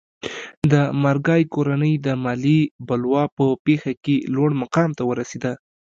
د 0.71 0.73
مارګای 1.03 1.43
کورنۍ 1.53 1.93
د 2.05 2.07
مالیې 2.23 2.61
بلوا 2.87 3.23
په 3.37 3.45
پېښه 3.65 3.91
کې 4.03 4.15
لوړ 4.35 4.49
مقام 4.61 4.89
ته 4.97 5.03
ورسېده. 5.09 5.53